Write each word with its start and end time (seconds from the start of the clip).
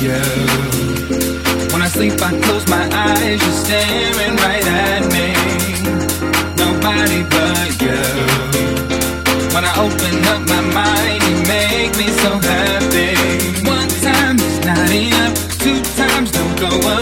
you. 0.00 0.12
When 1.72 1.82
I 1.82 1.88
sleep, 1.88 2.14
I 2.22 2.30
close 2.40 2.66
my 2.68 2.88
eyes, 2.92 3.40
you're 3.42 3.64
staring 3.64 4.36
right 4.36 4.64
at 4.66 5.02
me. 5.12 5.28
Nobody 6.56 7.20
but 7.24 7.80
you. 7.82 8.00
When 9.52 9.64
I 9.68 9.72
open 9.84 10.16
up 10.32 10.42
my 10.48 10.62
mind, 10.80 11.20
you 11.28 11.36
make 11.48 11.92
me 12.00 12.08
so 12.22 12.30
happy. 12.38 13.16
One 13.68 13.88
time 14.06 14.36
is 14.38 14.58
not 14.64 14.90
enough, 14.90 15.58
two 15.58 15.82
times 16.00 16.30
don't 16.30 16.56
go 16.60 16.88
up. 16.88 17.01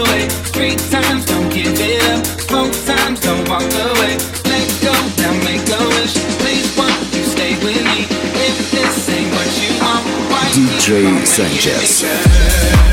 DJ 10.91 11.25
Sanchez. 11.25 12.90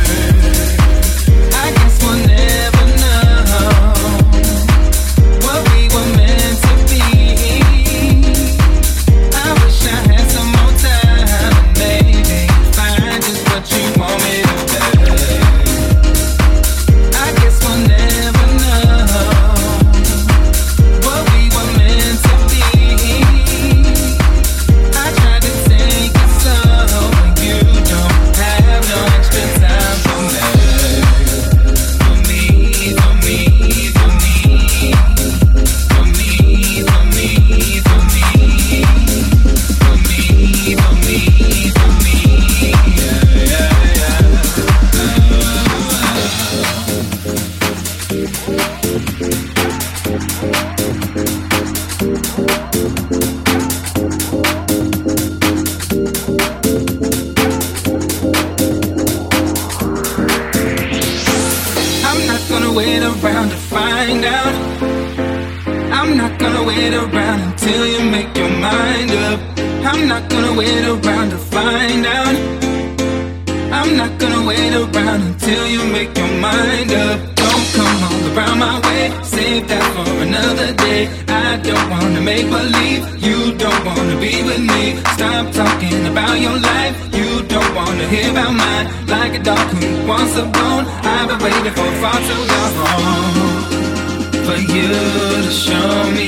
you 94.82 94.86
to 94.88 95.50
show 95.50 96.10
me 96.16 96.27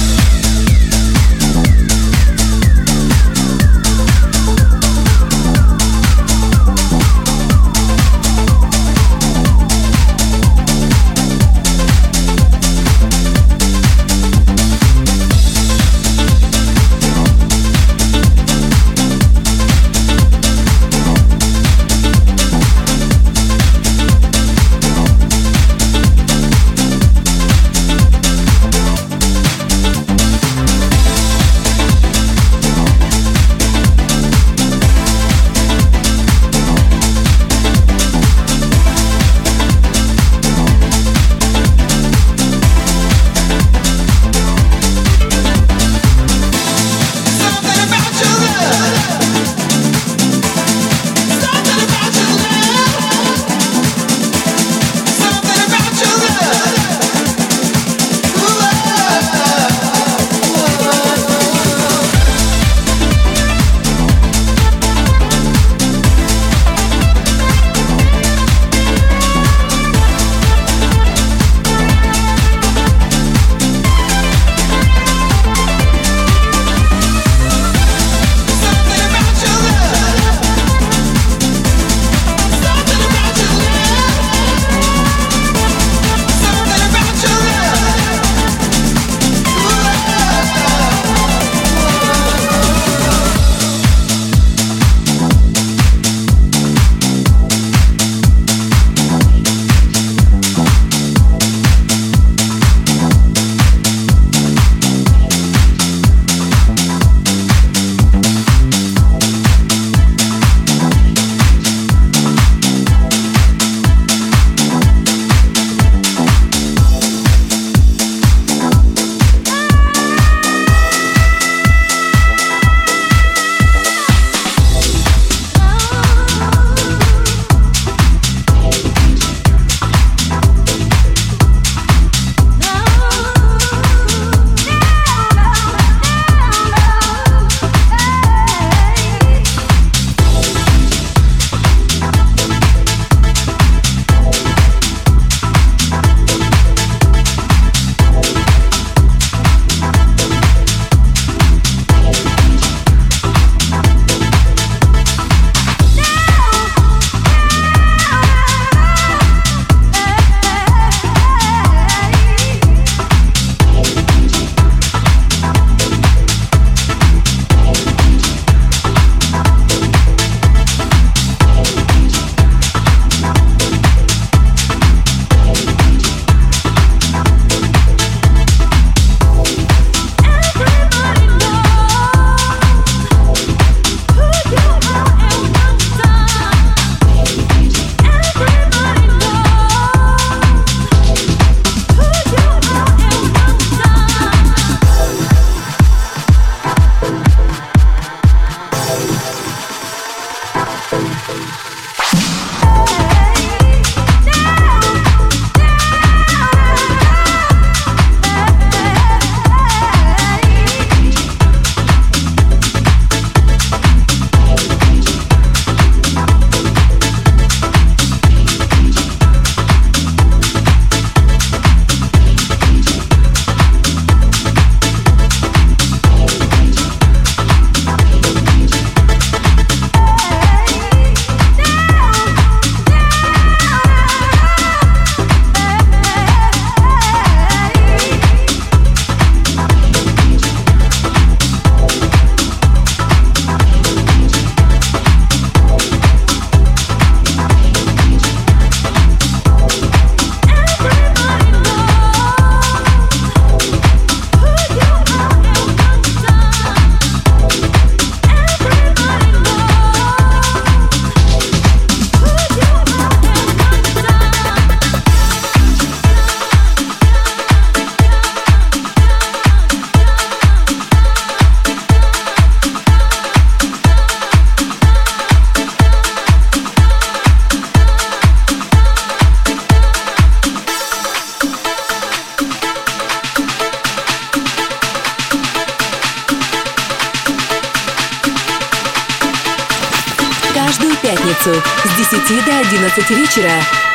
12 292.95 293.15
вечера 293.17 293.51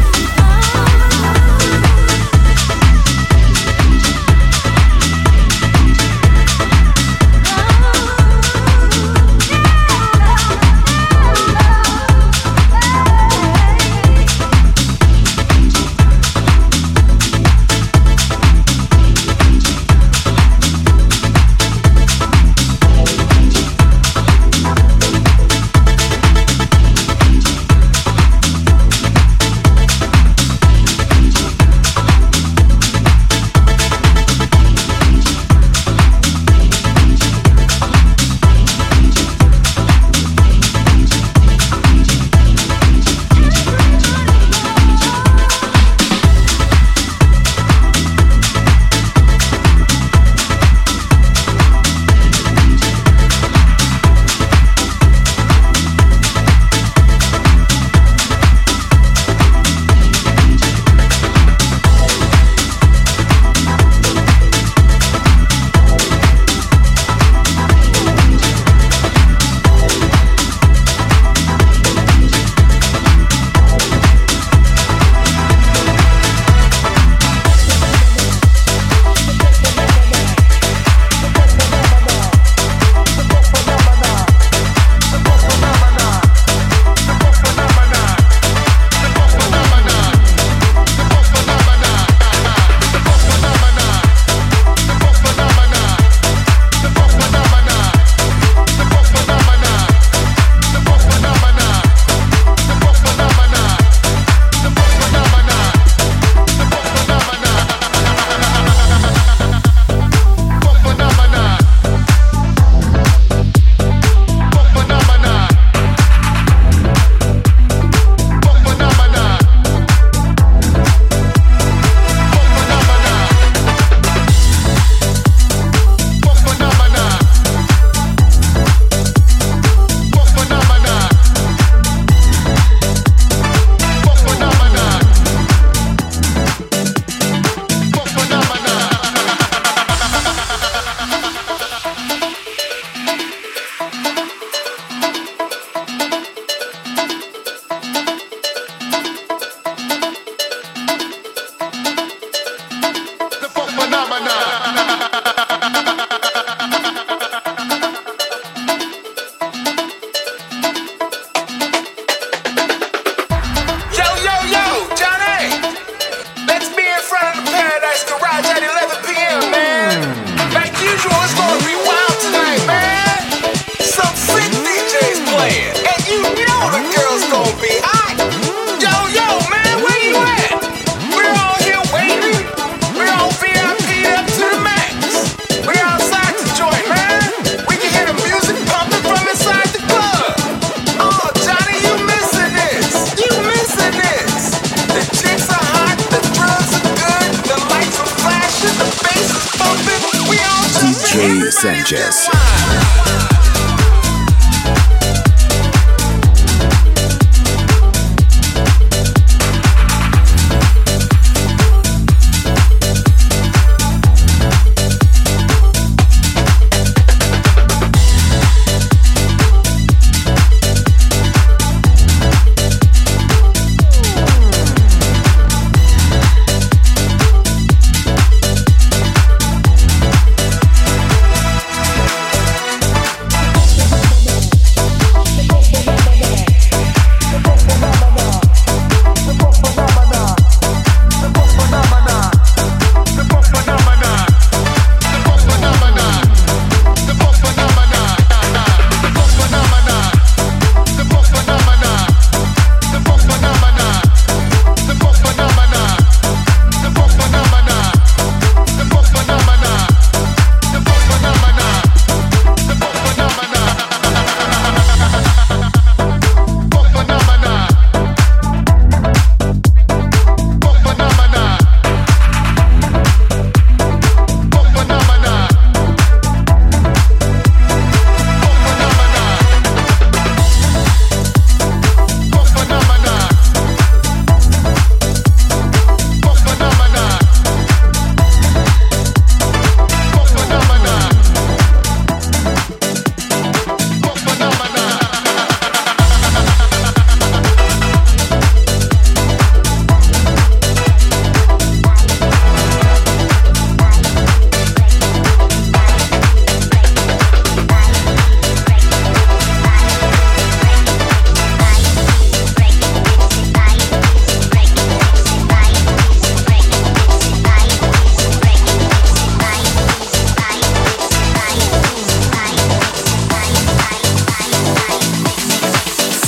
Jazz. 201.86 202.30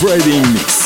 Friday 0.05 0.39
Mix. 0.53 0.84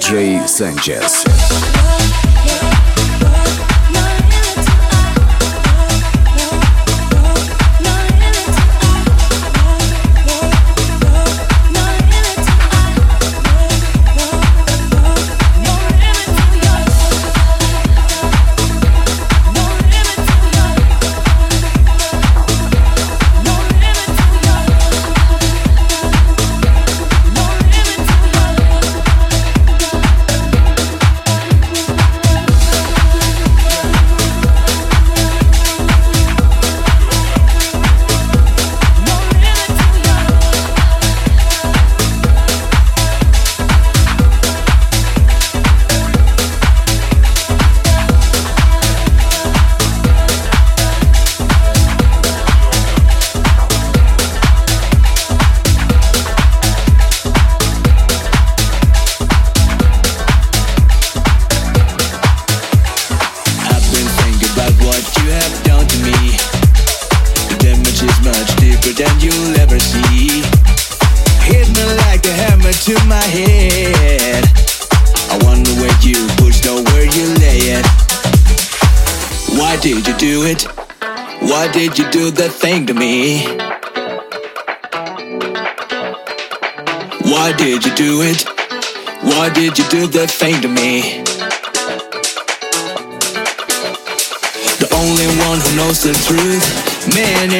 DJ 0.00 0.46
Sanchez. 0.46 1.24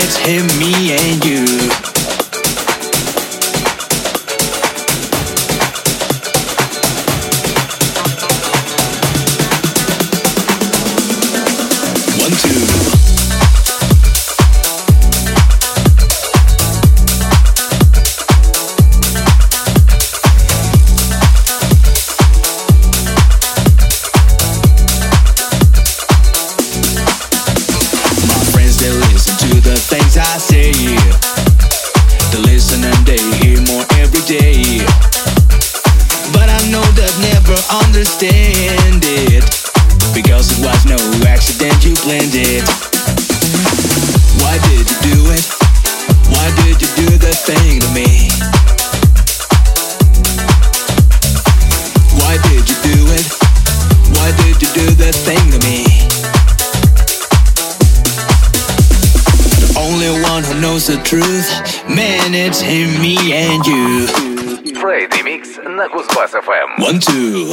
it's 0.04 0.18
him 0.26 0.53
understand 38.22 39.02
it 39.02 39.42
Because 40.14 40.46
it 40.56 40.64
was 40.64 40.86
no 40.86 40.94
accident 41.26 41.84
you 41.84 41.94
planned 41.96 42.34
it 42.34 42.62
Why 44.40 44.54
did 44.68 44.86
you 44.86 44.98
do 45.02 45.18
it? 45.32 45.42
Why 46.30 46.46
did 46.62 46.80
you 46.80 46.90
do 46.94 47.18
that 47.18 47.34
thing 47.48 47.80
to 47.80 47.90
me? 47.90 48.30
Why 52.22 52.38
did 52.48 52.68
you 52.70 52.78
do 52.82 52.98
it? 53.18 53.26
Why 54.16 54.30
did 54.42 54.62
you 54.62 54.70
do 54.74 54.90
that 55.02 55.14
thing 55.14 55.50
to 55.50 55.58
me? 55.66 55.82
The 59.64 59.76
only 59.76 60.22
one 60.22 60.44
who 60.44 60.60
knows 60.60 60.86
the 60.86 61.02
truth 61.02 61.50
Man, 61.88 62.32
it's 62.32 62.60
him, 62.60 62.94
me 63.02 63.16
and 63.32 63.66
you 63.66 64.33
one, 66.78 67.00
two. 67.00 67.52